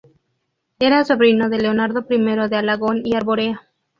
[0.79, 3.67] Era sobrino de Leonardo I de Alagón y Arborea.